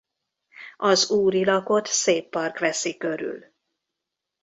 Az 0.77 1.11
úrilakot 1.11 1.85
szép 1.87 2.29
park 2.29 2.59
veszi 2.59 2.97
körül. 2.97 3.45